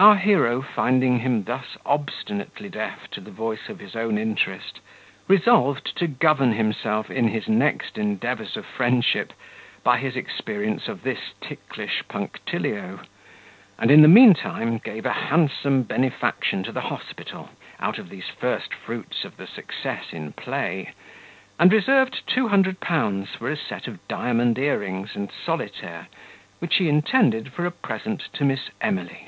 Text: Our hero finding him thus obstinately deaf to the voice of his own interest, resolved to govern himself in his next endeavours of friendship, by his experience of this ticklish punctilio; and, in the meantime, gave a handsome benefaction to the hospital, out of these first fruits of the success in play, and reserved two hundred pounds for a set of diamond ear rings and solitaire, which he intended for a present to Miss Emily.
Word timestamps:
Our 0.00 0.14
hero 0.14 0.62
finding 0.62 1.18
him 1.18 1.42
thus 1.42 1.76
obstinately 1.84 2.68
deaf 2.68 3.10
to 3.10 3.20
the 3.20 3.32
voice 3.32 3.68
of 3.68 3.80
his 3.80 3.96
own 3.96 4.16
interest, 4.16 4.78
resolved 5.26 5.96
to 5.98 6.06
govern 6.06 6.52
himself 6.52 7.10
in 7.10 7.26
his 7.26 7.48
next 7.48 7.98
endeavours 7.98 8.56
of 8.56 8.64
friendship, 8.64 9.32
by 9.82 9.98
his 9.98 10.14
experience 10.14 10.86
of 10.86 11.02
this 11.02 11.18
ticklish 11.40 12.04
punctilio; 12.06 13.00
and, 13.76 13.90
in 13.90 14.02
the 14.02 14.06
meantime, 14.06 14.78
gave 14.78 15.04
a 15.04 15.10
handsome 15.12 15.82
benefaction 15.82 16.62
to 16.62 16.70
the 16.70 16.82
hospital, 16.82 17.50
out 17.80 17.98
of 17.98 18.08
these 18.08 18.28
first 18.28 18.72
fruits 18.72 19.24
of 19.24 19.36
the 19.36 19.48
success 19.48 20.12
in 20.12 20.30
play, 20.32 20.92
and 21.58 21.72
reserved 21.72 22.22
two 22.24 22.46
hundred 22.46 22.78
pounds 22.78 23.30
for 23.34 23.50
a 23.50 23.56
set 23.56 23.88
of 23.88 24.06
diamond 24.06 24.60
ear 24.60 24.78
rings 24.78 25.16
and 25.16 25.32
solitaire, 25.44 26.06
which 26.60 26.76
he 26.76 26.88
intended 26.88 27.52
for 27.52 27.66
a 27.66 27.72
present 27.72 28.32
to 28.32 28.44
Miss 28.44 28.70
Emily. 28.80 29.24